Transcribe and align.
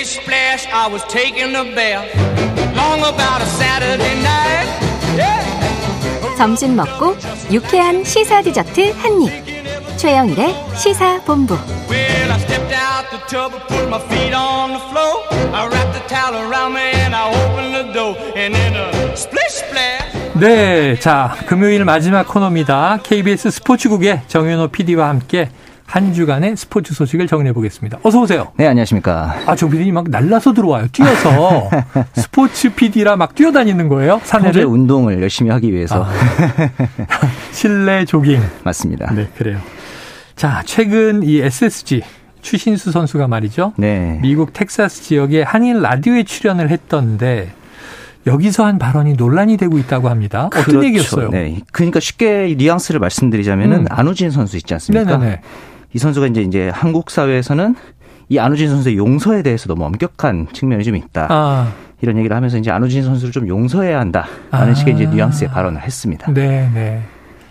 Splish 0.00 0.24
splash, 0.24 0.66
I 0.72 0.88
was 0.88 1.04
taking 1.08 1.54
a 1.54 1.64
bath. 1.76 2.08
Long 2.74 3.00
about 3.00 3.42
a 3.42 3.46
Saturday 3.60 4.16
night. 4.22 4.68
Yeah. 5.14 6.36
점심 6.38 6.74
먹고 6.74 7.18
유쾌한 7.52 8.02
시사 8.02 8.40
디저트 8.40 8.92
한 8.96 9.20
입. 9.20 9.98
최영일의 9.98 10.54
시사 10.74 11.20
본부. 11.24 11.52
Well, 11.90 12.32
I 12.32 12.38
stepped 12.38 12.72
out 12.72 13.10
the 13.10 13.20
tub 13.28 13.52
and 13.52 13.62
put 13.68 13.88
my 13.88 14.00
feet 14.08 14.32
on 14.32 14.72
the 14.72 14.80
floor. 14.88 15.20
I 15.52 15.68
wrapped 15.68 15.92
the 15.92 16.08
towel 16.08 16.48
around 16.48 16.72
me 16.72 16.92
and 17.04 17.14
I 17.14 17.28
opened 17.28 17.74
the 17.74 17.92
door. 17.92 18.16
And 18.34 18.54
then 18.54 18.74
a 18.76 19.12
splish 19.12 19.52
splash. 19.52 20.32
네, 20.32 20.98
자 20.98 21.36
금요일 21.46 21.84
마지막 21.84 22.26
코너입니다. 22.26 23.00
KBS 23.02 23.50
스포츠국의 23.50 24.22
정현호 24.28 24.68
PD와 24.68 25.10
함께 25.10 25.50
한 25.90 26.12
주간의 26.12 26.56
스포츠 26.56 26.94
소식을 26.94 27.26
정리해 27.26 27.52
보겠습니다. 27.52 27.98
어서 28.04 28.20
오세요. 28.20 28.52
네, 28.56 28.68
안녕하십니까. 28.68 29.34
아, 29.44 29.56
정 29.56 29.70
PD님 29.70 29.92
막 29.92 30.08
날라서 30.08 30.52
들어와요. 30.52 30.86
뛰어서 30.92 31.68
스포츠 32.14 32.72
PD라 32.72 33.16
막 33.16 33.34
뛰어다니는 33.34 33.88
거예요. 33.88 34.20
사내를 34.22 34.66
운동을 34.66 35.20
열심히 35.20 35.50
하기 35.50 35.72
위해서. 35.72 36.04
아. 36.04 36.10
실내 37.50 38.04
조깅. 38.04 38.40
맞습니다. 38.62 39.12
네, 39.12 39.28
그래요. 39.36 39.58
자, 40.36 40.62
최근 40.64 41.24
이 41.24 41.40
SSG 41.40 42.02
추신수 42.40 42.92
선수가 42.92 43.26
말이죠. 43.26 43.72
네. 43.76 44.20
미국 44.22 44.52
텍사스 44.52 45.02
지역의 45.02 45.42
한인 45.42 45.82
라디오에 45.82 46.22
출연을 46.22 46.70
했던데 46.70 47.52
여기서 48.28 48.64
한 48.64 48.78
발언이 48.78 49.14
논란이 49.14 49.56
되고 49.56 49.76
있다고 49.76 50.08
합니다. 50.08 50.46
어떤 50.46 50.62
그렇죠. 50.62 50.84
얘기였어요? 50.86 51.30
네. 51.30 51.58
그러니까 51.72 51.98
쉽게 51.98 52.54
뉘앙스를 52.56 53.00
말씀드리자면은 53.00 53.80
음. 53.80 53.86
안우진 53.88 54.30
선수 54.30 54.56
있지 54.56 54.72
않습니까? 54.74 55.16
네네네. 55.16 55.40
이 55.92 55.98
선수가 55.98 56.28
이제 56.28 56.42
이제 56.42 56.70
한국 56.72 57.10
사회에서는 57.10 57.74
이 58.28 58.38
안우진 58.38 58.68
선수의 58.68 58.96
용서에 58.96 59.42
대해서 59.42 59.66
너무 59.66 59.84
엄격한 59.84 60.48
측면이 60.52 60.84
좀 60.84 60.96
있다. 60.96 61.26
아, 61.30 61.72
이런 62.00 62.16
얘기를 62.16 62.34
하면서 62.34 62.56
이제 62.58 62.70
안우진 62.70 63.02
선수를 63.02 63.32
좀 63.32 63.48
용서해야 63.48 63.98
한다라는 63.98 64.30
아. 64.50 64.74
식의 64.74 64.94
이제 64.94 65.06
뉘앙스의 65.06 65.50
발언을 65.50 65.82
했습니다. 65.82 66.32
네, 66.32 66.70
네. 66.72 67.02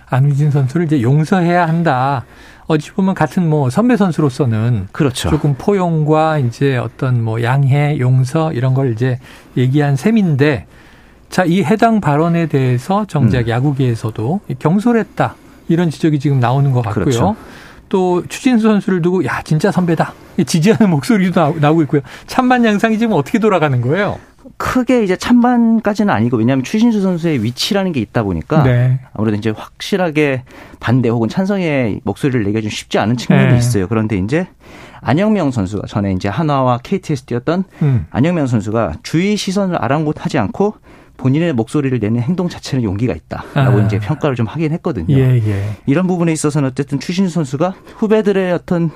안우진 0.09 0.51
선수를 0.51 0.85
이제 0.85 1.01
용서해야 1.01 1.67
한다. 1.67 2.25
어찌 2.67 2.91
보면 2.91 3.15
같은 3.15 3.47
뭐 3.49 3.69
선배 3.69 3.97
선수로서는 3.97 4.87
그렇죠. 4.91 5.29
조금 5.29 5.55
포용과 5.57 6.37
이제 6.37 6.77
어떤 6.77 7.23
뭐 7.23 7.41
양해, 7.43 7.97
용서 7.99 8.53
이런 8.53 8.73
걸 8.73 8.93
이제 8.93 9.19
얘기한 9.57 9.95
셈인데 9.95 10.65
자, 11.29 11.45
이 11.45 11.63
해당 11.63 12.01
발언에 12.01 12.47
대해서 12.47 13.05
정작 13.05 13.41
음. 13.41 13.49
야구계에서도 13.49 14.41
경솔했다. 14.59 15.35
이런 15.67 15.89
지적이 15.89 16.19
지금 16.19 16.39
나오는 16.39 16.71
것 16.71 16.81
같고요. 16.81 17.05
그렇죠. 17.05 17.35
또 17.89 18.23
추진수 18.27 18.67
선수를 18.67 19.01
두고 19.01 19.25
야, 19.25 19.41
진짜 19.43 19.71
선배다. 19.71 20.13
지지하는 20.45 20.89
목소리도 20.89 21.39
나오- 21.39 21.59
나오고 21.59 21.81
있고요. 21.83 22.01
찬반 22.27 22.63
양상이 22.63 22.97
지금 22.97 23.13
어떻게 23.13 23.39
돌아가는 23.39 23.81
거예요? 23.81 24.17
크게 24.57 25.03
이제 25.03 25.15
찬반까지는 25.15 26.13
아니고 26.13 26.37
왜냐하면 26.37 26.63
추신수 26.63 27.01
선수의 27.01 27.43
위치라는 27.43 27.91
게 27.91 27.99
있다 27.99 28.23
보니까 28.23 28.63
네. 28.63 28.99
아무래도 29.13 29.37
이제 29.37 29.49
확실하게 29.55 30.43
반대 30.79 31.09
혹은 31.09 31.27
찬성의 31.29 32.01
목소리를 32.03 32.43
내기가 32.43 32.61
좀 32.61 32.69
쉽지 32.69 32.97
않은 32.99 33.17
측면이 33.17 33.51
네. 33.51 33.57
있어요. 33.57 33.87
그런데 33.87 34.17
이제 34.17 34.47
안영명 35.01 35.51
선수가 35.51 35.87
전에 35.87 36.13
이제 36.13 36.29
한화와 36.29 36.79
KT에서 36.83 37.25
뛰었던 37.25 37.63
음. 37.81 38.07
안영명 38.11 38.47
선수가 38.47 38.93
주위 39.03 39.35
시선을 39.37 39.75
아랑곳하지 39.81 40.37
않고 40.39 40.75
본인의 41.19 41.53
목소리를 41.53 41.99
내는 41.99 42.21
행동 42.21 42.47
자체는 42.47 42.83
용기가 42.83 43.13
있다라고 43.13 43.79
아. 43.79 43.85
이제 43.85 43.99
평가를 43.99 44.35
좀 44.35 44.47
하긴 44.47 44.71
했거든요. 44.73 45.15
예, 45.17 45.35
예. 45.35 45.69
이런 45.85 46.07
부분에 46.07 46.31
있어서는 46.31 46.69
어쨌든 46.69 46.99
추신수 46.99 47.33
선수가 47.33 47.75
후배들의 47.97 48.53
어떤 48.53 48.89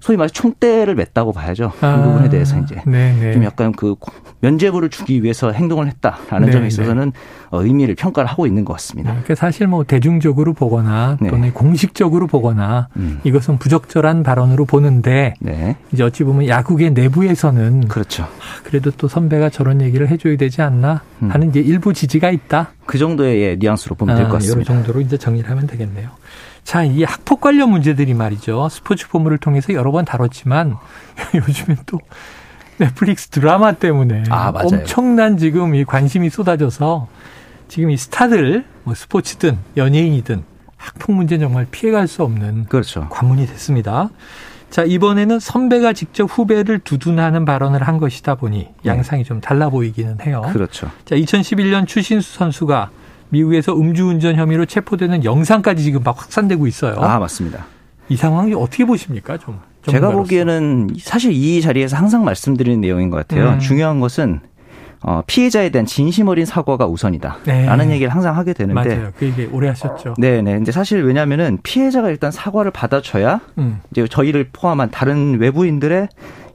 소위 0.00 0.16
말해 0.16 0.28
총대를 0.32 0.94
맸다고 0.94 1.34
봐야죠. 1.34 1.72
이 1.74 1.84
아. 1.84 2.02
부분에 2.02 2.28
대해서 2.28 2.58
이제 2.58 2.76
네, 2.86 3.14
네. 3.18 3.32
좀 3.32 3.44
약간 3.44 3.72
그 3.72 3.94
면죄부를 4.40 4.88
주기 4.90 5.22
위해서 5.22 5.50
행동을 5.50 5.88
했다라는 5.88 6.46
네, 6.46 6.52
점에 6.52 6.66
있어서는 6.68 7.12
어, 7.50 7.62
의미를 7.62 7.94
평가를 7.94 8.30
하고 8.30 8.46
있는 8.46 8.64
것 8.64 8.74
같습니다. 8.74 9.10
그러니까 9.10 9.34
사실 9.34 9.66
뭐 9.66 9.82
대중적으로 9.84 10.52
보거나 10.52 11.16
네. 11.20 11.30
또는 11.30 11.52
공식적으로 11.52 12.26
보거나 12.26 12.88
음. 12.96 13.20
이것은 13.24 13.58
부적절한 13.58 14.22
발언으로 14.22 14.64
보는데 14.64 15.34
네, 15.40 15.76
이제 15.92 16.04
어찌 16.04 16.24
보면 16.24 16.46
야구계 16.46 16.90
내부에서는 16.90 17.88
그렇죠. 17.88 18.24
아, 18.24 18.62
그래도 18.62 18.90
또 18.92 19.08
선배가 19.08 19.50
저런 19.50 19.80
얘기를 19.80 20.08
해줘야 20.08 20.36
되지 20.36 20.62
않나 20.62 21.02
음. 21.22 21.30
하는 21.30 21.48
이제 21.48 21.60
일부 21.60 21.92
지지가 21.92 22.30
있다. 22.30 22.70
그 22.86 22.98
정도의 22.98 23.42
예, 23.42 23.56
뉘앙스로 23.56 23.96
보면 23.96 24.16
될것 24.16 24.34
아, 24.34 24.36
이런 24.36 24.40
같습니다. 24.40 24.72
정도로 24.72 25.00
이제 25.00 25.16
정리를 25.16 25.50
하면 25.50 25.66
되겠네요. 25.66 26.10
자, 26.68 26.84
이 26.84 27.02
학폭 27.02 27.40
관련 27.40 27.70
문제들이 27.70 28.12
말이죠. 28.12 28.68
스포츠 28.68 29.08
포문을 29.08 29.38
통해서 29.38 29.72
여러 29.72 29.90
번 29.90 30.04
다뤘지만 30.04 30.76
요즘엔 31.34 31.78
또 31.86 31.98
넷플릭스 32.76 33.28
드라마 33.28 33.72
때문에 33.72 34.24
아. 34.28 34.52
엄청난 34.54 35.38
지금 35.38 35.74
이 35.74 35.86
관심이 35.86 36.28
쏟아져서 36.28 37.08
지금 37.68 37.88
이 37.88 37.96
스타들 37.96 38.66
뭐 38.84 38.94
스포츠든 38.94 39.56
연예인이든 39.78 40.44
학폭 40.76 41.16
문제는 41.16 41.46
정말 41.46 41.66
피해갈 41.70 42.06
수 42.06 42.22
없는 42.22 42.66
그렇죠. 42.66 43.08
관문이 43.08 43.46
됐습니다. 43.46 44.10
자, 44.68 44.84
이번에는 44.84 45.40
선배가 45.40 45.94
직접 45.94 46.24
후배를 46.24 46.80
두둔하는 46.80 47.46
발언을 47.46 47.82
한 47.82 47.96
것이다 47.96 48.34
보니 48.34 48.68
양상이 48.84 49.24
좀 49.24 49.40
달라 49.40 49.70
보이기는 49.70 50.18
해요. 50.20 50.42
네. 50.44 50.52
그렇죠. 50.52 50.90
자, 51.06 51.16
2011년 51.16 51.86
추신수 51.86 52.34
선수가 52.34 52.90
미국에서 53.30 53.74
음주운전 53.74 54.36
혐의로 54.36 54.66
체포되는 54.66 55.24
영상까지 55.24 55.82
지금 55.82 56.02
막 56.02 56.18
확산되고 56.20 56.66
있어요. 56.66 56.96
아, 56.98 57.18
맞습니다. 57.18 57.66
이 58.08 58.16
상황이 58.16 58.54
어떻게 58.54 58.84
보십니까? 58.84 59.36
좀 59.38 59.58
제가. 59.82 60.10
보기에는 60.12 60.90
사실 61.00 61.32
이 61.32 61.60
자리에서 61.60 61.96
항상 61.96 62.24
말씀드리는 62.24 62.80
내용인 62.80 63.10
것 63.10 63.16
같아요. 63.18 63.50
음. 63.50 63.58
중요한 63.58 64.00
것은 64.00 64.40
어, 65.00 65.22
피해자에 65.26 65.68
대한 65.70 65.86
진심 65.86 66.26
어린 66.26 66.44
사과가 66.44 66.86
우선이다. 66.86 67.38
네. 67.44 67.66
라는 67.66 67.90
얘기를 67.92 68.12
항상 68.12 68.36
하게 68.36 68.52
되는데. 68.52 68.96
맞아요. 68.96 69.12
그 69.16 69.26
얘기 69.26 69.44
오래 69.52 69.68
하셨죠. 69.68 70.14
네네. 70.18 70.54
근데 70.54 70.72
사실 70.72 71.04
왜냐면은 71.04 71.58
피해자가 71.62 72.10
일단 72.10 72.32
사과를 72.32 72.72
받아줘야 72.72 73.40
음. 73.58 73.80
이제 73.92 74.08
저희를 74.08 74.48
포함한 74.52 74.90
다른 74.90 75.38
외부인들의 75.38 76.08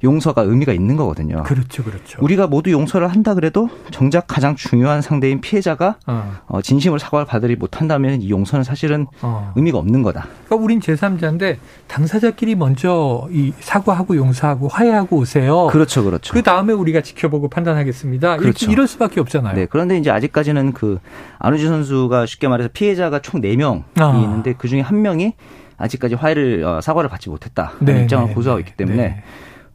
용서가 0.03 0.41
의미가 0.41 0.74
있는 0.74 0.96
거거든요. 0.96 1.44
그렇죠, 1.44 1.84
그렇죠. 1.84 2.19
우리가 2.22 2.47
모두 2.47 2.72
용서를 2.72 3.08
한다 3.08 3.34
그래도 3.34 3.69
정작 3.91 4.28
가장 4.28 4.56
중요한 4.56 5.02
상대인 5.02 5.40
피해자가 5.40 5.96
어, 6.06 6.40
어, 6.47 6.62
진심으로 6.62 7.00
사과를 7.00 7.25
받으리 7.25 7.56
못한다면 7.56 8.22
이 8.22 8.30
용서는 8.30 8.64
사실은 8.64 9.08
어. 9.22 9.53
의미가 9.56 9.78
없는 9.78 10.03
거다. 10.03 10.28
그러니까 10.46 10.56
우린 10.64 10.80
제3자인데 10.80 11.58
당사자끼리 11.88 12.56
먼저 12.56 13.28
이 13.31 13.53
사과하고 13.59 14.18
용서하고 14.18 14.68
화해하고 14.68 15.18
오세요. 15.18 15.68
그렇죠, 15.68 16.03
그렇죠. 16.03 16.34
그 16.34 16.41
다음에 16.41 16.74
우리가 16.74 17.02
지켜보고 17.02 17.47
판단하겠습니다. 17.50 18.38
그렇죠. 18.38 18.70
이럴 18.70 18.88
수밖에 18.88 19.22
없잖아요. 19.22 19.56
네, 19.56 19.68
그런데 19.70 19.97
이제 19.97 20.12
아직까지는 20.12 20.74
그 20.74 21.00
안우진 21.40 21.68
선수가 21.68 22.25
쉽게 22.25 22.47
말해서 22.50 22.70
피해자가 22.74 23.20
총 23.20 23.41
4명이 23.41 23.84
아. 24.00 24.20
있는데 24.22 24.53
그 24.58 24.68
중에 24.68 24.81
한 24.81 25.02
명이 25.02 25.34
아직까지 25.78 26.16
화해를 26.16 26.64
어, 26.64 26.81
사과를 26.81 27.09
받지 27.09 27.30
못했다는 27.30 27.72
네, 27.80 28.03
입장을 28.03 28.28
네, 28.28 28.34
고수하고 28.34 28.59
네, 28.59 28.62
있기 28.62 28.78
때문에 28.78 28.97
네. 28.97 29.24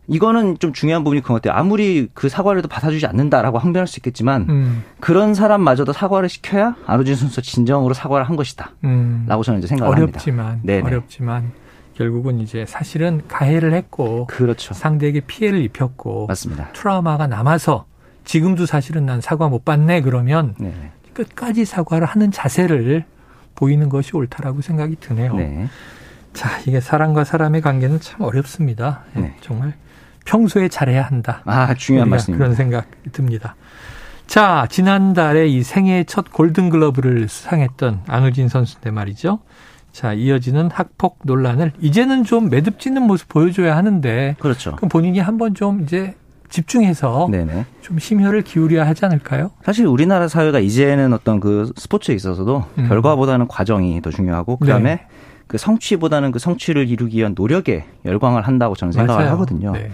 이거는 0.08 0.58
좀 0.58 0.72
중요한 0.72 1.04
부분이 1.04 1.20
그것 1.20 1.34
같아요. 1.34 1.58
아무리 1.58 2.08
그 2.14 2.28
사과를 2.28 2.62
도 2.62 2.68
받아주지 2.68 3.06
않는다라고 3.06 3.58
항변할 3.58 3.86
수 3.86 3.98
있겠지만 3.98 4.46
음, 4.48 4.84
그런 5.00 5.34
사람마저도 5.34 5.92
사과를 5.92 6.30
시켜야 6.30 6.74
안우진 6.86 7.14
선수 7.14 7.42
진정으로 7.42 7.92
사과를 7.92 8.26
한 8.26 8.34
것이다. 8.34 8.72
음. 8.84 9.26
라고 9.28 9.42
저는 9.42 9.58
이제 9.58 9.68
생각을 9.68 9.96
합니다. 9.96 10.16
어렵지만 10.16 10.60
네네. 10.62 10.86
어렵지만 10.86 11.52
결국은 11.94 12.40
이제 12.40 12.64
사실은 12.66 13.22
가해를 13.28 13.74
했고 13.74 14.26
그렇죠. 14.26 14.72
상대에게 14.72 15.20
피해를 15.20 15.60
입혔고 15.62 16.26
맞습니다. 16.26 16.70
트라우마가 16.72 17.26
남아서 17.26 17.84
지금도 18.24 18.66
사실은 18.66 19.04
난 19.04 19.20
사과 19.20 19.48
못 19.48 19.64
받네 19.64 20.00
그러면 20.00 20.54
네. 20.58 20.72
끝까지 21.12 21.64
사과를 21.64 22.06
하는 22.06 22.30
자세를 22.30 23.04
보이는 23.54 23.88
것이 23.88 24.16
옳다라고 24.16 24.62
생각이 24.62 24.96
드네요. 25.00 25.34
네. 25.34 25.68
자, 26.32 26.60
이게 26.66 26.80
사람과 26.80 27.24
사람의 27.24 27.60
관계는 27.60 28.00
참 28.00 28.20
어렵습니다. 28.20 29.02
예, 29.16 29.20
네. 29.20 29.36
정말 29.40 29.74
평소에 30.28 30.68
잘해야 30.68 31.02
한다. 31.02 31.40
아, 31.46 31.72
중요한 31.72 32.10
말씀입니다. 32.10 32.44
그런 32.44 32.54
생각이 32.54 32.86
듭니다. 33.12 33.56
자, 34.26 34.66
지난달에 34.68 35.48
이 35.48 35.62
생애 35.62 36.04
첫 36.04 36.30
골든글러브를 36.30 37.28
수상했던 37.28 38.02
안우진 38.06 38.48
선수인데 38.48 38.90
말이죠. 38.90 39.38
자, 39.90 40.12
이어지는 40.12 40.70
학폭 40.70 41.20
논란을 41.24 41.72
이제는 41.80 42.24
좀 42.24 42.50
매듭짓는 42.50 43.02
모습 43.02 43.30
보여줘야 43.30 43.74
하는데 43.74 44.36
그렇죠. 44.38 44.76
그럼 44.76 44.90
본인이 44.90 45.18
한번 45.18 45.54
좀 45.54 45.80
이제 45.80 46.14
집중해서 46.50 47.28
네네. 47.30 47.64
좀 47.80 47.98
심혈을 47.98 48.42
기울여야 48.42 48.86
하지 48.86 49.06
않을까요? 49.06 49.50
사실 49.64 49.86
우리나라 49.86 50.28
사회가 50.28 50.58
이제는 50.58 51.14
어떤 51.14 51.40
그 51.40 51.72
스포츠에 51.76 52.14
있어서도 52.14 52.64
음. 52.76 52.88
결과보다는 52.88 53.48
과정이 53.48 54.00
더 54.02 54.10
중요하고 54.10 54.58
그다음에 54.58 54.96
네. 54.96 55.06
그 55.46 55.56
성취보다는 55.56 56.32
그 56.32 56.38
성취를 56.38 56.86
이루기 56.86 57.16
위한 57.16 57.34
노력에 57.34 57.86
열광을 58.04 58.42
한다고 58.42 58.74
저는 58.76 58.92
생각을 58.92 59.24
맞아요. 59.24 59.32
하거든요. 59.34 59.72
네. 59.72 59.90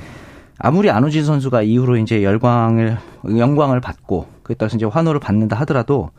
아무리 0.59 0.91
안우진 0.91 1.25
선수가 1.25 1.62
이후로 1.62 1.97
이제 1.97 2.23
열광을 2.23 2.99
영광을 3.37 3.81
받고 3.81 4.27
그에 4.43 4.56
따라서 4.56 4.77
이제 4.77 4.87
환호를 4.87 5.21
받는다 5.21 5.56
하더라도 5.61 6.11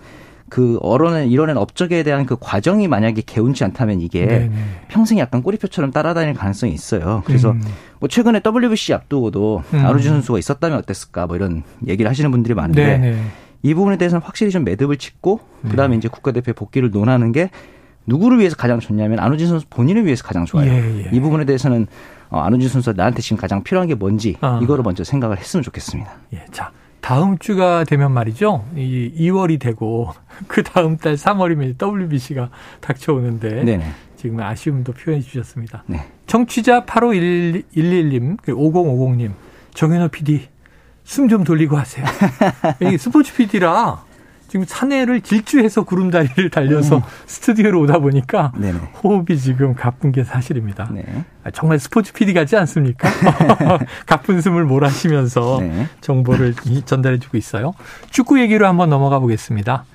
그 0.47 0.77
언론에 0.81 1.25
이뤄낸 1.25 1.57
업적에 1.57 2.03
대한 2.03 2.25
그 2.25 2.37
과정이 2.39 2.87
만약에 2.87 3.23
개운치 3.25 3.63
않다면 3.63 3.99
이게 4.01 4.25
네네. 4.27 4.51
평생 4.89 5.17
약간 5.17 5.41
꼬리표처럼 5.41 5.91
따라다닐 5.91 6.35
가능성이 6.35 6.71
있어요. 6.73 7.23
그래서 7.25 7.51
음. 7.51 7.61
뭐 7.99 8.07
최근에 8.07 8.41
WBC 8.45 8.93
앞두고도 8.93 9.63
음. 9.73 9.85
아루지 9.85 10.07
선수가 10.07 10.37
있었다면 10.37 10.77
어땠을까 10.79 11.25
뭐 11.25 11.35
이런 11.35 11.63
얘기를 11.87 12.09
하시는 12.09 12.29
분들이 12.29 12.53
많은데 12.53 12.97
네네. 12.97 13.21
이 13.63 13.73
부분에 13.73 13.97
대해서는 13.97 14.21
확실히 14.21 14.51
좀 14.51 14.63
매듭을 14.63 14.97
짓고 14.97 15.39
네. 15.63 15.71
그다음에 15.71 15.95
이제 15.95 16.07
국가대표 16.07 16.53
복귀를 16.53 16.91
논하는 16.91 17.31
게 17.31 17.49
누구를 18.05 18.39
위해서 18.39 18.55
가장 18.55 18.79
좋냐면 18.79 19.19
안우진 19.19 19.47
선수 19.47 19.65
본인을 19.69 20.05
위해서 20.05 20.23
가장 20.23 20.45
좋아요. 20.45 20.71
예, 20.71 21.05
예. 21.05 21.09
이 21.11 21.19
부분에 21.19 21.45
대해서는 21.45 21.87
어, 22.29 22.39
안우진 22.39 22.69
선수가 22.69 22.95
나한테 22.97 23.21
지금 23.21 23.37
가장 23.37 23.63
필요한 23.63 23.87
게 23.87 23.95
뭔지 23.95 24.37
아. 24.41 24.59
이거를 24.61 24.83
먼저 24.83 25.03
생각을 25.03 25.37
했으면 25.37 25.63
좋겠습니다. 25.63 26.11
예, 26.33 26.45
자, 26.51 26.71
다음 27.01 27.37
주가 27.37 27.83
되면 27.83 28.11
말이죠. 28.11 28.65
이 28.75 29.11
2월이 29.17 29.59
되고 29.59 30.11
그 30.47 30.63
다음 30.63 30.97
달 30.97 31.15
3월이면 31.15 31.81
WBC가 31.81 32.49
닥쳐오는데 32.81 33.63
네네. 33.63 33.85
지금 34.15 34.39
아쉬움도 34.39 34.93
표현해 34.93 35.21
주셨습니다. 35.21 35.83
네. 35.87 35.99
청취자 36.25 36.85
8511님, 36.85 38.37
5050님, 38.41 39.33
정현호 39.73 40.07
PD, 40.07 40.47
숨 41.03 41.29
좀 41.29 41.43
돌리고 41.43 41.77
하세요. 41.77 42.03
이 42.81 42.97
스포츠 42.97 43.33
PD라 43.35 44.03
지금 44.47 44.65
산해를 44.67 45.21
질주해서 45.21 45.83
구름다리를 45.83 46.49
달려서 46.49 47.01
스튜디오로 47.25 47.81
오다 47.81 47.99
보니까 47.99 48.51
음. 48.55 48.61
네네. 48.61 48.79
호흡이 49.03 49.37
지금 49.37 49.73
가쁜 49.75 50.11
게 50.11 50.23
사실입니다. 50.23 50.89
네. 50.93 51.03
아, 51.43 51.51
정말 51.51 51.79
스포츠 51.79 52.13
PD 52.13 52.33
같지 52.33 52.55
않습니까? 52.57 53.09
가쁜 54.05 54.41
숨을 54.41 54.63
몰아쉬면서 54.65 55.57
네. 55.61 55.87
정보를 56.01 56.53
이- 56.65 56.83
전달해주고 56.85 57.37
있어요. 57.37 57.73
축구 58.11 58.39
얘기로 58.39 58.65
한번 58.67 58.89
넘어가 58.89 59.19
보겠습니다. 59.19 59.85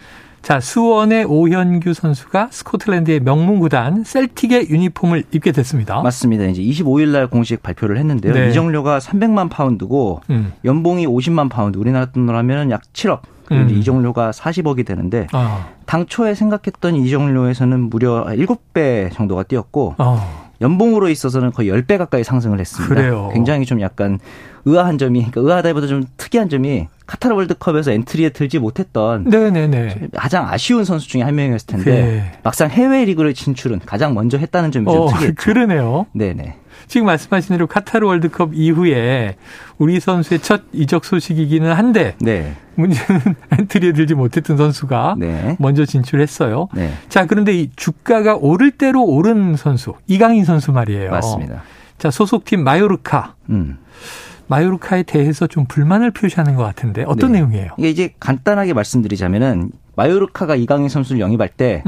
자, 0.42 0.58
수원의 0.58 1.24
오현규 1.26 1.92
선수가 1.92 2.48
스코틀랜드의 2.50 3.20
명문 3.20 3.60
구단 3.60 4.04
셀틱의 4.04 4.70
유니폼을 4.70 5.24
입게 5.32 5.52
됐습니다. 5.52 6.00
맞습니다. 6.02 6.44
이제 6.46 6.62
25일 6.62 7.08
날 7.08 7.26
공식 7.26 7.62
발표를 7.62 7.98
했는데요. 7.98 8.32
네. 8.32 8.48
이적료가 8.48 8.98
300만 8.98 9.50
파운드고 9.50 10.22
음. 10.30 10.52
연봉이 10.64 11.06
50만 11.06 11.50
파운드, 11.50 11.78
우리나라 11.78 12.06
돈으로 12.06 12.36
하면 12.38 12.70
약 12.70 12.82
7억. 12.92 13.20
그리고 13.44 13.64
음. 13.64 13.70
이적료가 13.70 14.30
40억이 14.30 14.86
되는데 14.86 15.26
아, 15.32 15.66
당초에 15.84 16.34
생각했던 16.34 16.94
이적료에서는 16.94 17.90
무려 17.90 18.24
7배 18.26 19.12
정도가 19.12 19.42
뛰었고 19.42 19.96
어, 19.98 20.49
연봉으로 20.60 21.08
있어서는 21.08 21.52
거의 21.52 21.70
10배 21.70 21.98
가까이 21.98 22.22
상승을 22.24 22.60
했습니다. 22.60 22.94
그래요. 22.94 23.30
굉장히 23.32 23.64
좀 23.64 23.80
약간 23.80 24.18
의아한 24.64 24.98
점이 24.98 25.20
그러니까 25.20 25.40
의아하다기보다 25.40 25.86
좀 25.86 26.04
특이한 26.16 26.48
점이 26.48 26.88
카타르 27.06 27.34
월드컵에서 27.34 27.92
엔트리에 27.92 28.28
들지 28.30 28.58
못했던 28.58 29.24
네네네. 29.24 30.10
가장 30.14 30.48
아쉬운 30.48 30.84
선수 30.84 31.08
중에 31.08 31.22
한 31.22 31.34
명이었을 31.34 31.66
텐데 31.66 31.90
네. 31.90 32.32
막상 32.42 32.68
해외 32.68 33.04
리그를 33.04 33.34
진출은 33.34 33.80
가장 33.86 34.14
먼저 34.14 34.36
했다는 34.38 34.70
점이 34.70 34.84
좀 34.86 34.96
어, 34.96 35.08
특이했죠. 35.08 35.34
그러네요. 35.42 36.06
네네. 36.12 36.56
지금 36.90 37.06
말씀하신 37.06 37.54
대로 37.54 37.68
카타르 37.68 38.04
월드컵 38.04 38.50
이후에 38.52 39.36
우리 39.78 40.00
선수의 40.00 40.40
첫 40.40 40.62
이적 40.72 41.04
소식이기는 41.04 41.72
한데 41.72 42.16
네. 42.20 42.56
문제는 42.74 43.36
엔트리에 43.58 43.92
들지 43.92 44.14
못했던 44.14 44.56
선수가 44.56 45.14
네. 45.16 45.56
먼저 45.60 45.84
진출했어요. 45.84 46.66
네. 46.74 46.92
자, 47.08 47.26
그런데 47.26 47.54
이 47.56 47.70
주가가 47.76 48.34
오를 48.34 48.72
대로 48.72 49.04
오른 49.04 49.54
선수, 49.54 49.94
이강인 50.08 50.44
선수 50.44 50.72
말이에요. 50.72 51.12
맞습니다. 51.12 51.62
자, 51.96 52.10
소속팀 52.10 52.64
마요르카. 52.64 53.36
음. 53.50 53.78
마요르카에 54.48 55.04
대해서 55.04 55.46
좀 55.46 55.66
불만을 55.66 56.10
표시하는 56.10 56.56
것 56.56 56.64
같은데 56.64 57.04
어떤 57.06 57.30
네. 57.30 57.38
내용이에요? 57.38 57.68
이게 57.78 57.88
이제 57.88 58.14
간단하게 58.18 58.72
말씀드리자면은 58.72 59.70
마요르카가 59.94 60.56
이강인 60.56 60.88
선수를 60.88 61.20
영입할 61.20 61.50
때 61.50 61.84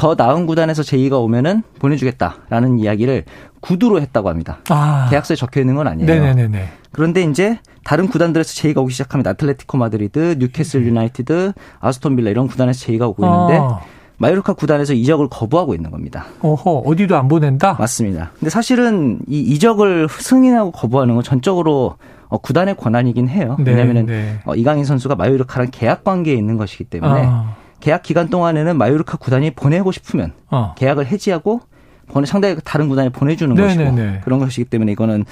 더 0.00 0.12
음. 0.12 0.14
나은 0.16 0.46
구단에서 0.46 0.82
제의가 0.82 1.18
오면은 1.18 1.62
보내주겠다라는 1.78 2.78
이야기를 2.78 3.24
구두로 3.60 4.00
했다고 4.00 4.30
합니다. 4.30 4.60
아. 4.70 5.08
계약서에 5.10 5.36
적혀 5.36 5.60
있는 5.60 5.74
건 5.74 5.86
아니에요. 5.88 6.10
네네네네. 6.10 6.68
그런데 6.90 7.22
이제 7.22 7.58
다른 7.84 8.08
구단들에서 8.08 8.54
제의가 8.54 8.80
오기 8.80 8.94
시작하면 8.94 9.26
아틀레티코 9.26 9.76
마드리드, 9.76 10.36
뉴캐슬 10.38 10.86
유나이티드, 10.86 11.52
아스톤 11.80 12.16
빌라 12.16 12.30
이런 12.30 12.48
구단에서 12.48 12.80
제의가 12.80 13.08
오고 13.08 13.26
있는데 13.26 13.58
아. 13.60 13.80
마요르카 14.16 14.54
구단에서 14.54 14.94
이적을 14.94 15.28
거부하고 15.28 15.74
있는 15.74 15.90
겁니다. 15.90 16.24
어허, 16.40 16.78
어디도 16.86 17.16
안 17.18 17.28
보낸다? 17.28 17.74
맞습니다. 17.74 18.32
근데 18.38 18.48
사실은 18.48 19.18
이 19.28 19.40
이적을 19.40 20.08
승인하고 20.10 20.72
거부하는 20.72 21.14
건 21.14 21.22
전적으로 21.22 21.96
어, 22.28 22.38
구단의 22.38 22.76
권한이긴 22.76 23.28
해요. 23.28 23.56
네, 23.58 23.72
왜냐하면 23.72 24.06
네. 24.06 24.38
어, 24.46 24.54
이강인 24.54 24.84
선수가 24.84 25.16
마요르카랑 25.16 25.68
계약 25.70 26.04
관계에 26.04 26.34
있는 26.34 26.56
것이기 26.56 26.84
때문에 26.84 27.22
아. 27.26 27.59
계약 27.80 28.02
기간 28.02 28.28
동안에는 28.28 28.76
마요르카 28.76 29.16
구단이 29.16 29.52
보내고 29.52 29.92
싶으면 29.92 30.32
어. 30.50 30.74
계약을 30.76 31.06
해지하고 31.06 31.60
보내 32.08 32.26
상당히 32.26 32.56
다른 32.64 32.88
구단에 32.88 33.08
보내주는 33.08 33.54
것이고 33.54 33.82
네네네. 33.82 34.20
그런 34.24 34.38
것이기 34.38 34.64
때문에 34.64 34.92
이거는 34.92 35.24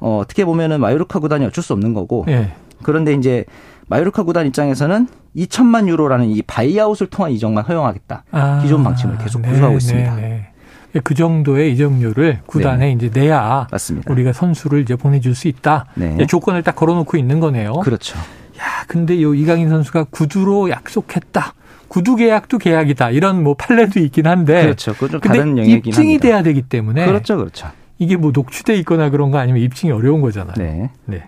어, 0.00 0.18
어떻게 0.22 0.44
보면은 0.44 0.80
마요르카 0.80 1.20
구단이 1.20 1.44
어쩔 1.46 1.62
수 1.62 1.72
없는 1.72 1.94
거고 1.94 2.24
예. 2.28 2.52
그런데 2.82 3.14
이제 3.14 3.44
마요르카 3.86 4.24
구단 4.24 4.46
입장에서는 4.46 5.08
2천만 5.36 5.88
유로라는 5.88 6.28
이 6.28 6.42
바이아웃을 6.42 7.08
통한 7.08 7.32
이적만 7.32 7.64
허용하겠다. 7.64 8.24
아. 8.30 8.60
기존 8.62 8.82
방침을 8.82 9.18
계속 9.18 9.42
네, 9.42 9.48
고수하고 9.48 9.72
네, 9.72 9.76
있습니다. 9.76 10.16
네. 10.16 10.50
그 11.02 11.14
정도의 11.14 11.72
이적료를 11.72 12.40
구단에 12.46 12.92
이제 12.92 13.10
내야 13.12 13.66
맞습니다. 13.70 14.12
우리가 14.12 14.32
선수를 14.32 14.80
이제 14.80 14.94
보내줄 14.94 15.34
수 15.34 15.48
있다. 15.48 15.86
네. 15.94 16.24
조건을 16.26 16.62
딱 16.62 16.76
걸어놓고 16.76 17.16
있는 17.16 17.40
거네요. 17.40 17.72
그렇죠. 17.80 18.16
야, 18.16 18.84
근데 18.86 19.20
요 19.20 19.34
이강인 19.34 19.68
선수가 19.68 20.04
구두로 20.10 20.70
약속했다. 20.70 21.54
구두 21.94 22.16
계약도 22.16 22.58
계약이다. 22.58 23.10
이런 23.10 23.44
뭐 23.44 23.54
판례도 23.54 24.00
있긴 24.00 24.26
한데. 24.26 24.64
그렇죠. 24.64 24.94
그건 24.94 25.10
좀 25.10 25.20
근데 25.20 25.38
다른 25.38 25.58
영역이긴 25.58 25.90
입증이 25.90 26.06
합니다. 26.14 26.22
돼야 26.22 26.42
되기 26.42 26.62
때문에. 26.62 27.06
그렇죠, 27.06 27.36
그렇죠. 27.36 27.70
이게 28.00 28.16
뭐 28.16 28.32
녹취돼 28.34 28.74
있거나 28.78 29.10
그런 29.10 29.30
거 29.30 29.38
아니면 29.38 29.62
입증이 29.62 29.92
어려운 29.92 30.20
거잖아요. 30.20 30.54
네. 30.56 30.90
네. 31.04 31.22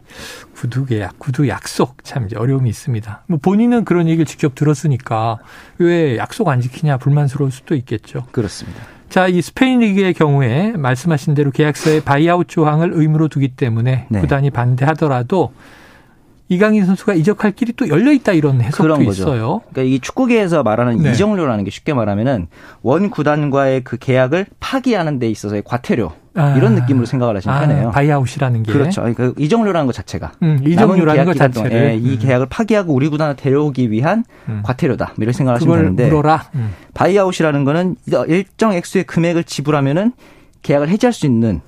구두 0.56 0.84
계약, 0.84 1.20
구두 1.20 1.46
약속 1.46 2.02
참 2.02 2.26
이제 2.26 2.34
어려움이 2.34 2.68
있습니다. 2.68 3.22
뭐 3.28 3.38
본인은 3.40 3.84
그런 3.84 4.08
얘기를 4.08 4.24
직접 4.26 4.56
들었으니까 4.56 5.38
왜 5.78 6.16
약속 6.16 6.48
안 6.48 6.60
지키냐 6.60 6.96
불만스러울 6.96 7.52
수도 7.52 7.76
있겠죠. 7.76 8.24
그렇습니다. 8.32 8.82
자, 9.08 9.28
이 9.28 9.40
스페인 9.42 9.78
리그의 9.78 10.14
경우에 10.14 10.72
말씀하신 10.72 11.34
대로 11.34 11.52
계약서에 11.52 12.00
바이아웃 12.00 12.48
조항을 12.48 12.90
의무로 12.92 13.28
두기 13.28 13.50
때문에 13.50 14.06
네. 14.08 14.20
구단이 14.20 14.50
반대하더라도 14.50 15.52
이강인 16.48 16.86
선수가 16.86 17.14
이적할 17.14 17.52
길이 17.52 17.72
또 17.72 17.88
열려 17.88 18.12
있다 18.12 18.32
이런 18.32 18.60
해석도 18.60 18.82
그런 18.82 19.04
거죠. 19.04 19.22
있어요. 19.22 19.60
그러니까 19.70 19.82
이 19.82 19.98
축구계에서 19.98 20.62
말하는 20.62 20.98
네. 21.02 21.10
이적료라는 21.10 21.64
게 21.64 21.70
쉽게 21.70 21.92
말하면은 21.92 22.46
원 22.82 23.10
구단과의 23.10 23.82
그 23.82 23.96
계약을 23.96 24.46
파기하는 24.60 25.18
데 25.18 25.28
있어서의 25.28 25.62
과태료 25.64 26.12
아. 26.34 26.54
이런 26.56 26.74
느낌으로 26.74 27.06
생각을 27.06 27.36
하시면 27.36 27.56
아, 27.56 27.60
편해요. 27.60 27.90
바이아웃이라는 27.90 28.62
게. 28.62 28.72
그렇죠. 28.72 29.00
그러니까 29.00 29.32
이적료라는 29.38 29.86
것 29.86 29.92
자체가 29.92 30.32
음, 30.42 30.60
이적료라는 30.64 31.24
것 31.24 31.32
동안, 31.32 31.52
자체를 31.52 31.90
예, 31.90 31.96
이 31.96 32.12
음. 32.12 32.18
계약을 32.20 32.46
파기하고 32.46 32.92
우리 32.92 33.08
구단을 33.08 33.36
데려오기 33.36 33.90
위한 33.90 34.24
음. 34.48 34.60
과태료다. 34.62 35.14
뭐 35.16 35.22
이런 35.22 35.32
생각을 35.32 35.56
하시면 35.56 35.76
되는데 35.78 36.06
물어라. 36.06 36.50
음. 36.54 36.74
바이아웃이라는 36.94 37.64
거는 37.64 37.96
일정 38.28 38.72
액수의 38.72 39.04
금액을 39.04 39.44
지불하면은 39.44 40.12
계약을 40.62 40.88
해지할 40.90 41.12
수 41.12 41.26
있는 41.26 41.60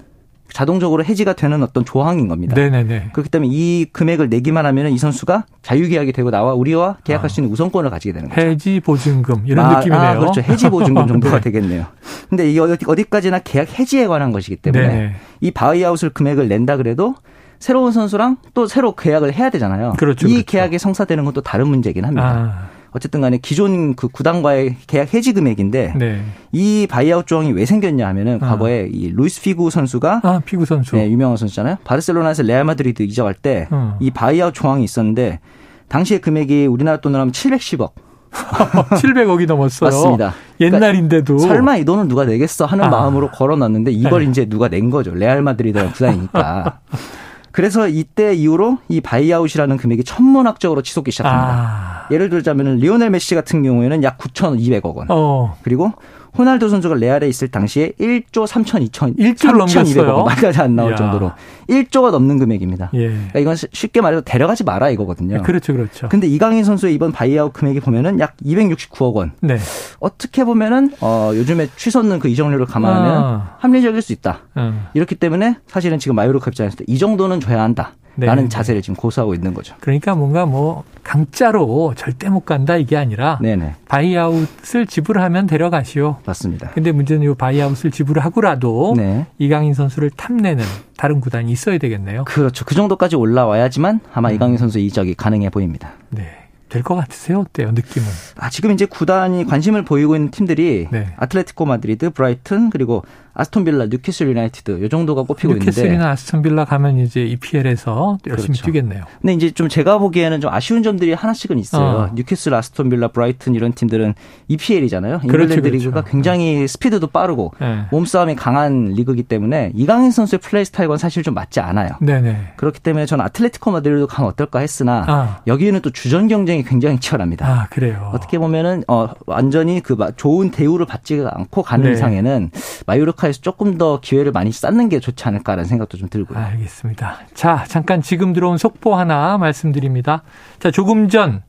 자동적으로 0.53 1.05
해지가 1.05 1.35
되는 1.35 1.63
어떤 1.63 1.85
조항인 1.85 2.29
겁니다. 2.29 2.55
네네네. 2.55 3.11
그렇기 3.13 3.31
때문에 3.31 3.51
이 3.53 3.87
금액을 3.93 4.29
내기만 4.29 4.65
하면은 4.67 4.91
이 4.93 4.99
선수가 4.99 5.45
자유계약이 5.63 6.13
되고 6.13 6.31
나와 6.31 6.55
우리와 6.55 6.97
계약할 7.05 7.27
아. 7.27 7.29
수 7.29 7.41
있는 7.41 7.53
우선권을 7.53 7.91
가지게 7.91 8.13
되는 8.13 8.29
거죠. 8.29 8.41
해지 8.41 8.81
보증금 8.81 9.43
이런 9.47 9.67
아, 9.67 9.79
느낌이네요. 9.79 10.01
아, 10.01 10.19
그렇죠. 10.19 10.41
해지 10.41 10.69
보증금 10.71 11.07
정도가 11.09 11.37
네. 11.37 11.41
되겠네요. 11.43 11.87
근데 12.29 12.51
이게 12.51 12.61
어디, 12.61 12.85
어디까지나 12.87 13.41
계약 13.41 13.79
해지에 13.79 14.07
관한 14.07 14.33
것이기 14.33 14.57
때문에 14.57 14.89
네. 14.89 15.15
이 15.41 15.51
바이아웃을 15.51 16.11
금액을 16.11 16.49
낸다 16.49 16.77
그래도 16.77 17.15
새로운 17.59 17.93
선수랑 17.93 18.37
또 18.55 18.67
새로 18.67 18.95
계약을 18.95 19.35
해야 19.35 19.51
되잖아요. 19.51 19.95
그렇죠, 19.99 20.27
이 20.29 20.31
그렇죠. 20.33 20.47
계약이 20.47 20.79
성사되는 20.79 21.25
건 21.25 21.35
또 21.35 21.41
다른 21.43 21.69
문제긴 21.69 22.05
합니다. 22.05 22.69
아, 22.89 22.93
어쨌든 22.93 23.21
간에 23.21 23.39
기존 23.39 23.95
그 23.95 24.09
구단과의 24.09 24.77
계약 24.87 25.15
해지 25.15 25.33
금액인데 25.33 25.95
네. 25.99 26.23
이 26.53 26.87
바이아웃 26.91 27.27
조항이 27.27 27.53
왜 27.53 27.65
생겼냐 27.67 28.07
하면은 28.09 28.39
아. 28.43 28.49
과거에 28.49 28.89
이 28.91 29.11
루이스 29.13 29.43
피구 29.43 29.71
선수가 29.71 30.21
아, 30.23 30.41
피구 30.45 30.65
선수. 30.65 30.97
네, 30.97 31.11
유명한 31.11 31.37
선수잖아요. 31.37 31.77
바르셀로나에서 31.85 32.43
레알 32.43 32.65
마드리드 32.65 33.03
이적 33.03 33.27
할 33.27 33.35
때이 33.35 33.67
어. 33.71 33.99
바이아웃 34.15 34.55
조항이 34.55 34.85
있었는데 34.85 35.41
당시의 35.89 36.21
금액이 36.21 36.67
우리나라 36.67 37.01
돈으로 37.01 37.21
하면 37.21 37.33
710억. 37.33 37.93
700억이 38.31 39.47
넘었어요. 39.49 39.89
맞습니다. 39.89 40.35
옛날인데도. 40.61 41.39
설마 41.39 41.79
이 41.79 41.85
돈을 41.85 42.09
누가 42.09 42.25
내겠어 42.25 42.67
하는 42.67 42.85
아. 42.85 42.89
마음으로 42.89 43.31
걸어놨는데 43.31 43.91
이걸 43.93 44.25
네. 44.25 44.31
이제 44.31 44.45
누가 44.45 44.69
낸 44.69 44.91
거죠. 44.91 45.15
레알 45.15 45.43
마드리드라는 45.43 45.93
구단이니까. 45.93 46.81
그래서 47.53 47.89
이때 47.89 48.35
이후로 48.35 48.79
이 48.89 49.01
바이아웃이라는 49.01 49.77
금액이 49.77 50.05
천문학적으로 50.05 50.83
치솟기 50.83 51.11
시작합니다. 51.11 51.55
아. 51.55 52.09
예를 52.11 52.29
들자면 52.31 52.77
리오넬 52.77 53.11
메시 53.11 53.35
같은 53.35 53.63
경우에는 53.63 54.03
약 54.03 54.19
9,200억 54.19 54.95
원. 54.95 55.07
어. 55.11 55.57
그리고 55.63 55.93
호날두 56.37 56.69
선수가 56.69 56.97
레알에 56.97 57.29
있을 57.29 57.49
당시에 57.49 57.93
1조 58.01 58.47
3천 58.47 58.89
2천 58.91 59.19
1조를 59.19 59.59
넘겼어요. 59.59 60.25
말이 60.25 60.59
안 60.59 60.77
나올 60.77 60.91
이야. 60.91 60.97
정도로 60.97 61.33
1조가 61.69 62.11
넘는 62.11 62.39
금액입니다. 62.39 62.91
예. 62.95 63.09
그러니까 63.09 63.39
이건 63.39 63.57
쉽게 63.57 64.01
말해서 64.01 64.23
데려가지 64.23 64.65
마라 64.65 64.91
이거거든요. 64.91 65.43
그렇죠, 65.43 65.73
그렇죠. 65.73 66.09
근데 66.09 66.27
이강인 66.27 66.65
선수의 66.65 66.95
이번 66.95 67.13
바이아웃 67.13 67.53
금액이 67.53 67.81
보면은 67.81 68.21
약 68.21 68.37
269억 68.45 69.15
원. 69.15 69.33
네. 69.41 69.59
어떻게 70.01 70.45
보면은 70.45 70.93
어 71.01 71.31
요즘에 71.35 71.69
치솟는 71.77 72.19
그 72.19 72.29
이적료를 72.29 72.67
감안하면 72.67 73.13
아. 73.25 73.57
합리적일 73.59 74.03
수 74.03 74.13
있다. 74.13 74.41
음. 74.57 74.87
이렇기 74.95 75.15
때문에 75.15 75.59
사실은 75.67 75.99
지금 75.99 76.17
마요르카 76.17 76.51
입장에서 76.51 76.77
이 76.87 76.99
정도는 76.99 77.41
줘야 77.41 77.63
한다. 77.63 77.93
네, 78.19 78.27
라는 78.27 78.45
네. 78.45 78.49
자세를 78.49 78.83
지금 78.83 78.97
고수하고 78.97 79.33
있는 79.33 79.55
거죠. 79.55 79.77
그러니까 79.79 80.17
뭔가 80.17 80.45
뭐 80.45 80.83
강짜로 81.05 81.95
절대 81.97 82.29
못 82.29 82.41
간다 82.41 82.77
이게 82.77 82.97
아니라 82.97 83.39
네네. 83.41 83.77
바이아웃을 83.87 84.87
지불하면 84.89 85.47
데려가시오. 85.47 86.17
맞습니다. 86.27 86.71
근데 86.71 86.91
문제는 86.91 87.31
이 87.31 87.35
바이아웃을 87.35 87.93
지불하고라도 87.93 88.95
네. 88.97 89.27
이강인 89.39 89.73
선수를 89.73 90.11
탐내는 90.11 90.65
다른 90.97 91.21
구단이 91.21 91.53
있어야 91.53 91.79
되겠네요. 91.79 92.25
그렇죠. 92.25 92.65
그 92.65 92.75
정도까지 92.75 93.15
올라와야지만 93.15 93.95
음. 93.95 94.11
아마 94.13 94.33
이강인 94.33 94.59
선수의 94.59 94.85
이적이 94.87 95.15
가능해 95.15 95.51
보입니다. 95.51 95.93
네. 96.11 96.27
될것 96.69 96.99
같으세요? 96.99 97.41
어때요? 97.41 97.71
느낌은? 97.71 98.07
아, 98.37 98.51
지금 98.51 98.73
이제 98.73 98.85
구단이 98.85 99.47
관심을 99.47 99.85
보이고 99.85 100.15
있는 100.17 100.31
팀들이 100.31 100.89
네. 100.91 101.09
아틀레티코 101.17 101.65
마드리드, 101.65 102.11
브라이튼 102.11 102.71
그리고 102.71 103.05
아스톤 103.41 103.63
빌라, 103.65 103.87
뉴캐슬 103.87 104.29
유나이티드 104.29 104.83
요 104.83 104.89
정도가 104.89 105.23
꼽히고 105.23 105.53
있는데 105.55 105.67
뉴캐슬이나 105.71 106.11
아스톤 106.11 106.43
빌라 106.43 106.65
가면 106.65 106.99
이제 106.99 107.23
EPL에서 107.25 108.19
열심히 108.27 108.49
그렇죠. 108.59 108.65
뛰겠네요. 108.67 109.05
근데 109.21 109.33
이제 109.33 109.51
좀 109.53 109.69
제가 109.69 109.99
보기에는 109.99 110.41
좀 110.41 110.53
아쉬운 110.53 110.83
점들이 110.83 111.13
하나씩은 111.13 111.57
있어요. 111.59 111.83
어. 111.99 112.11
뉴캐슬, 112.15 112.53
아스톤 112.53 112.91
빌라, 112.91 113.09
브라이튼 113.09 113.55
이런 113.55 113.73
팀들은 113.73 114.15
EPL이잖아요. 114.49 115.19
그렇죠, 115.21 115.27
잉글랜드 115.27 115.55
그렇죠. 115.63 115.77
리그가 115.77 116.03
굉장히 116.05 116.67
스피드도 116.67 117.07
빠르고 117.09 117.53
네. 117.61 117.85
몸싸움이 117.93 118.35
강한 118.35 118.87
리그이기 118.87 119.23
때문에 119.23 119.71
이강인 119.75 120.11
선수의 120.11 120.41
플레이 120.41 120.65
스타일과는 120.65 120.99
사실 120.99 121.23
좀 121.23 121.35
맞지 121.35 121.61
않아요. 121.61 121.91
네네. 122.01 122.55
그렇기 122.57 122.81
때문에 122.81 123.07
저는 123.07 123.25
아틀레티코 123.27 123.71
마드리드 123.71 124.07
가면 124.09 124.31
어떨까 124.33 124.59
했으나 124.59 125.05
아. 125.07 125.41
여기는 125.47 125.81
또 125.83 125.91
주전 125.91 126.27
경쟁이 126.27 126.65
굉장히 126.65 126.99
치열합니다. 126.99 127.47
아, 127.47 127.67
그래요. 127.71 128.11
어떻게 128.13 128.39
보면은 128.39 128.83
어 128.89 129.09
완전히 129.27 129.81
그 129.81 129.93
마- 129.93 130.11
좋은 130.11 130.51
대우를 130.51 130.87
받지 130.87 131.23
않고 131.25 131.63
가는 131.63 131.85
네. 131.87 131.93
이상에는 131.93 132.51
마요르카 132.87 133.28
에서 133.29 133.41
조금 133.41 133.79
더 133.79 134.01
기회를 134.01 134.33
많이 134.33 134.51
쌓는 134.53 134.89
게 134.89 135.01
좋지 135.01 135.25
않을까라는 135.25 135.65
생각도 135.65 135.97
좀 135.99 136.09
들고요. 136.09 136.39
알겠습니다. 136.39 137.21
자, 137.35 137.65
잠깐 137.69 138.03
지금 138.03 138.33
들어온 138.33 138.59
속보 138.59 138.95
하나 138.95 139.39
말씀드립니다. 139.39 140.23
자, 140.59 140.71
조금 140.71 141.09
전 141.09 141.43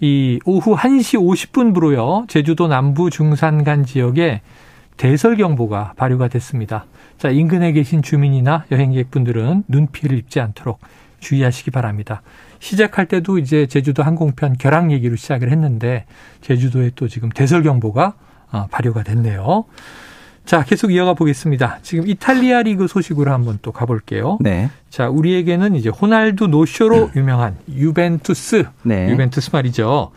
이 0.00 0.40
오후 0.46 0.74
1시 0.74 1.20
50분부로요. 1.20 2.26
제주도 2.26 2.68
남부 2.68 3.10
중산간 3.10 3.84
지역에 3.84 4.40
대설 4.96 5.36
경보가 5.36 5.94
발효가 5.96 6.28
됐습니다. 6.28 6.86
자, 7.18 7.28
인근에 7.28 7.72
계신 7.72 8.02
주민이나 8.02 8.64
여행객분들은 8.70 9.64
눈피해를 9.68 10.16
입지 10.16 10.40
않도록 10.40 10.80
주의하시기 11.20 11.70
바랍니다. 11.70 12.22
시작할 12.60 13.06
때도 13.06 13.38
이제 13.38 13.66
제주도 13.66 14.02
항공편 14.02 14.56
결항 14.58 14.90
얘기로 14.90 15.16
시작을 15.16 15.50
했는데 15.50 16.06
제주도에 16.40 16.92
또 16.94 17.06
지금 17.06 17.28
대설 17.28 17.62
경보가 17.62 18.14
아, 18.50 18.66
발효가 18.70 19.02
됐네요. 19.02 19.66
자, 20.50 20.64
계속 20.64 20.92
이어가 20.92 21.14
보겠습니다. 21.14 21.78
지금 21.82 22.08
이탈리아 22.08 22.62
리그 22.62 22.88
소식으로 22.88 23.30
한번 23.30 23.60
또 23.62 23.70
가볼게요. 23.70 24.38
네. 24.40 24.68
자, 24.88 25.08
우리에게는 25.08 25.76
이제 25.76 25.90
호날두 25.90 26.48
노쇼로 26.48 27.12
유명한 27.14 27.56
유벤투스, 27.72 28.64
네. 28.82 29.10
유벤투스 29.10 29.50
말이죠. 29.52 30.10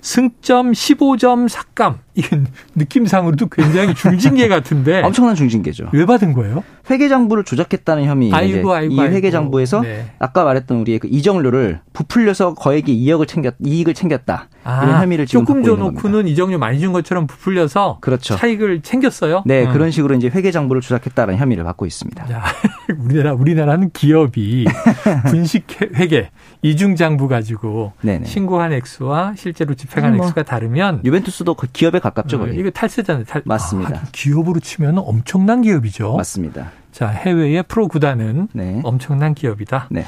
승점 0.00 0.72
15점 0.72 1.50
삭감. 1.50 1.98
이건 2.14 2.46
느낌상으로도 2.74 3.48
굉장히 3.48 3.94
중징계 3.94 4.48
같은데 4.48 5.02
엄청난 5.04 5.34
중징계죠. 5.34 5.88
왜 5.92 6.06
받은 6.06 6.32
거예요? 6.32 6.62
회계장부를 6.88 7.44
조작했다는 7.44 8.04
혐의. 8.04 8.32
아이고, 8.32 8.72
아이고, 8.72 8.94
이. 8.94 9.00
회계장부에서 9.00 9.80
네. 9.80 10.06
아까 10.18 10.44
말했던 10.44 10.78
우리의 10.78 10.98
그 10.98 11.08
이정료를 11.10 11.80
부풀려서 11.92 12.54
거액의 12.54 12.94
2억을 12.96 13.26
챙겼, 13.26 13.54
이익을 13.64 13.94
챙겼다. 13.94 14.48
이런 14.64 15.02
혐의를 15.02 15.26
지금 15.26 15.42
아, 15.42 15.46
조금. 15.46 15.62
줘놓고는 15.62 16.26
이정료 16.28 16.58
많이 16.58 16.80
준 16.80 16.92
것처럼 16.92 17.26
부풀려서 17.26 17.98
그렇죠. 18.00 18.36
차익을 18.36 18.80
챙겼어요. 18.80 19.42
네, 19.44 19.64
음. 19.64 19.72
그런 19.72 19.90
식으로 19.90 20.14
이제 20.14 20.28
회계장부를 20.28 20.80
조작했다는 20.80 21.36
혐의를 21.36 21.64
받고 21.64 21.84
있습니다. 21.84 22.26
자, 22.26 22.42
우리나라 22.98 23.34
우리나라는 23.34 23.90
기업이 23.90 24.64
분식 25.28 25.66
회계 25.96 26.30
이중 26.62 26.96
장부 26.96 27.28
가지고 27.28 27.92
네네. 28.00 28.24
신고한 28.24 28.72
액수와 28.72 29.34
실제로 29.36 29.74
집행한 29.74 30.16
뭐, 30.16 30.24
액수가 30.24 30.44
다르면 30.44 31.02
유벤투스도 31.04 31.54
그 31.54 31.66
기업에 31.70 31.98
가깝죠, 32.04 32.36
어, 32.36 32.40
거의. 32.40 32.58
이거 32.58 32.70
탈세잖아요. 32.70 33.24
탈, 33.24 33.42
맞습니다. 33.46 33.96
아, 33.96 34.02
기업으로 34.12 34.60
치면 34.60 34.98
엄청난 34.98 35.62
기업이죠. 35.62 36.16
맞습니다. 36.16 36.70
자, 36.92 37.08
해외의 37.08 37.62
프로 37.66 37.88
구단은 37.88 38.48
네. 38.52 38.80
엄청난 38.84 39.34
기업이다. 39.34 39.88
네. 39.90 40.04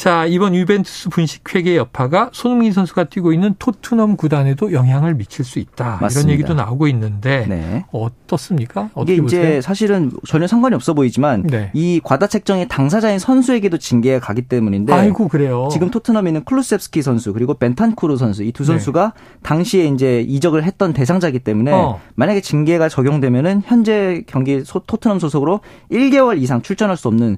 자, 0.00 0.24
이번 0.24 0.54
유벤투스 0.54 1.10
분식 1.10 1.54
회계 1.54 1.76
여파가 1.76 2.30
손흥민 2.32 2.72
선수가 2.72 3.04
뛰고 3.10 3.34
있는 3.34 3.54
토트넘 3.58 4.16
구단에도 4.16 4.72
영향을 4.72 5.12
미칠 5.14 5.44
수 5.44 5.58
있다. 5.58 5.98
맞습니다. 6.00 6.20
이런 6.20 6.30
얘기도 6.32 6.54
나오고 6.54 6.88
있는데 6.88 7.44
네. 7.46 7.84
어떻습니까? 7.92 8.88
이게 9.02 9.16
이제 9.16 9.20
보세요? 9.20 9.60
사실은 9.60 10.10
전혀 10.26 10.46
상관이 10.46 10.74
없어 10.74 10.94
보이지만 10.94 11.42
네. 11.42 11.70
이 11.74 12.00
과다 12.02 12.28
책정의 12.28 12.68
당사자인 12.68 13.18
선수에게도 13.18 13.76
징계가 13.76 14.20
가기 14.24 14.40
때문인데 14.40 14.90
아이고 14.90 15.28
그래요. 15.28 15.68
지금 15.70 15.90
토트넘에 15.90 16.30
있는 16.30 16.44
클루셉스키 16.46 17.02
선수 17.02 17.34
그리고 17.34 17.52
벤탄쿠르 17.52 18.16
선수 18.16 18.42
이두 18.42 18.62
네. 18.62 18.68
선수가 18.68 19.12
당시에 19.42 19.84
이제 19.84 20.22
이적을 20.26 20.64
했던 20.64 20.94
대상자이기 20.94 21.40
때문에 21.40 21.72
어. 21.72 22.00
만약에 22.14 22.40
징계가 22.40 22.88
적용되면은 22.88 23.64
현재 23.66 24.24
경기 24.26 24.64
소- 24.64 24.80
토트넘 24.80 25.18
소속으로 25.18 25.60
1개월 25.92 26.40
이상 26.40 26.62
출전할 26.62 26.96
수 26.96 27.06
없는 27.08 27.36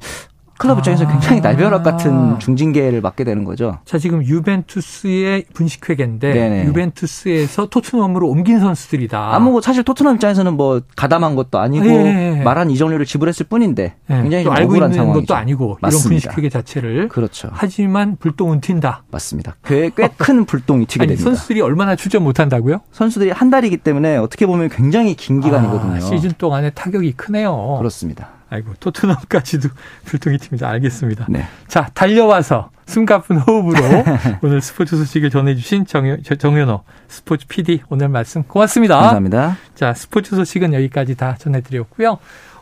클럽 0.63 0.79
입장에서 0.79 1.05
아. 1.05 1.09
굉장히 1.09 1.41
날벼락 1.41 1.83
같은 1.83 2.39
중징계를 2.39 3.01
맞게 3.01 3.25
되는 3.25 3.43
거죠. 3.43 3.79
자, 3.85 3.99
지금 3.99 4.25
유벤투스의 4.25 5.47
분식 5.53 5.91
회계인데 5.91 6.33
네네. 6.33 6.65
유벤투스에서 6.67 7.67
토트넘으로 7.67 8.29
옮긴 8.29 8.61
선수들이다. 8.61 9.35
아무 9.35 9.61
사실 9.61 9.83
토트넘 9.83 10.15
입장에서는 10.15 10.55
뭐 10.57 10.81
가담한 10.95 11.35
것도 11.35 11.59
아니고 11.59 11.85
예. 11.85 12.43
말한 12.45 12.71
이정료를 12.71 13.07
지불했을 13.07 13.47
뿐인데 13.47 13.97
네, 14.07 14.23
굉장히 14.23 14.47
알고 14.49 14.77
있는 14.77 14.93
상황이죠. 14.93 15.27
것도 15.27 15.35
아니고 15.35 15.65
이런 15.65 15.79
맞습니다. 15.81 16.09
분식 16.31 16.39
회계 16.39 16.49
자체를 16.49 17.09
그렇죠. 17.09 17.51
하지만 17.53 18.17
불똥은 18.17 18.61
튄다. 18.61 18.99
맞습니다. 19.11 19.57
꽤큰 19.65 20.45
불똥이 20.45 20.87
튀게 20.87 21.03
아니, 21.03 21.09
됩니다. 21.09 21.25
선수들이 21.25 21.61
얼마나 21.61 21.97
출전 21.97 22.23
못 22.23 22.39
한다고요? 22.39 22.83
선수들이 22.93 23.33
한 23.33 23.51
달이기 23.51 23.79
때문에 23.79 24.17
어떻게 24.17 24.47
보면 24.47 24.69
굉장히 24.69 25.15
긴 25.17 25.41
기간이거든요. 25.41 25.97
아, 25.97 26.01
시즌 26.01 26.31
동안에 26.39 26.71
타격이 26.71 27.15
크네요. 27.15 27.77
그렇습니다. 27.79 28.29
아이고 28.53 28.75
토트넘까지도 28.81 29.71
불똥이 30.05 30.37
튑니다. 30.37 30.65
알겠습니다. 30.65 31.27
네. 31.29 31.47
자 31.69 31.89
달려와서 31.95 32.71
숨가쁜 32.87 33.39
호흡으로 33.39 34.05
오늘 34.43 34.61
스포츠 34.61 34.97
소식을 34.97 35.31
전해주신 35.31 35.87
정현, 35.87 36.23
정현호 36.23 36.83
스포츠 37.09 37.47
PD 37.47 37.81
오늘 37.89 38.09
말씀 38.09 38.43
고맙습니다. 38.43 38.97
감사합니다. 38.97 39.57
자 39.75 39.95
스포츠 39.95 40.37
소식은 40.37 40.75
여기까지 40.75 41.17
다 41.17 41.35
전해드렸고요. 41.39 42.19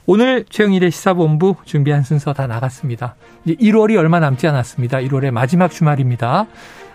오늘 0.06 0.44
최영일의 0.48 0.90
시사본부 0.90 1.56
준비한 1.64 2.02
순서 2.02 2.32
다 2.32 2.46
나갔습니다. 2.46 3.16
이제 3.44 3.54
1월이 3.56 3.96
얼마 3.96 4.20
남지 4.20 4.46
않았습니다. 4.46 4.98
1월의 4.98 5.30
마지막 5.30 5.70
주말입니다. 5.70 6.46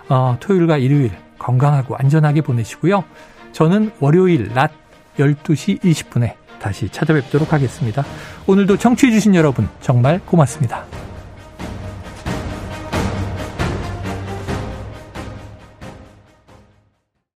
어, 0.09 0.37
토요일과 0.39 0.77
일요일 0.77 1.11
건강하고 1.37 1.95
안전하게 1.95 2.41
보내시고요. 2.41 3.03
저는 3.51 3.91
월요일 3.99 4.53
낮 4.53 4.71
12시 5.17 5.81
20분에 5.81 6.33
다시 6.59 6.89
찾아뵙도록 6.89 7.53
하겠습니다. 7.53 8.03
오늘도 8.47 8.77
청취해주신 8.77 9.35
여러분 9.35 9.67
정말 9.81 10.19
고맙습니다. 10.25 11.04